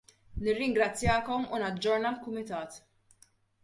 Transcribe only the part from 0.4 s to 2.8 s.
Nirringrazzjakom u naġġorna l-Kumitat.